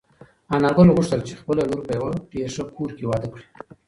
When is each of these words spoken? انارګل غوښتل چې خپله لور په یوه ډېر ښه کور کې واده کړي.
انارګل 0.55 0.89
غوښتل 0.95 1.19
چې 1.27 1.33
خپله 1.39 1.61
لور 1.69 1.81
په 1.87 1.91
یوه 1.97 2.09
ډېر 2.31 2.47
ښه 2.55 2.63
کور 2.77 2.89
کې 2.97 3.07
واده 3.09 3.27
کړي. 3.33 3.45